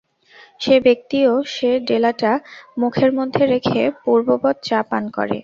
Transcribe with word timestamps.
সে 0.61 0.75
ব্যক্তিও 0.85 1.31
সে 1.53 1.69
ডেলাটা 1.87 2.31
মুখের 2.79 3.11
মধ্যে 3.19 3.43
রেখে 3.53 3.81
পূর্ববৎ 4.03 4.55
চা 4.67 4.79
পান 4.89 5.03
করে। 5.17 5.37